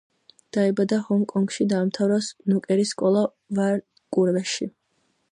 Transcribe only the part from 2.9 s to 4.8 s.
სკოლა ვანკუვერში.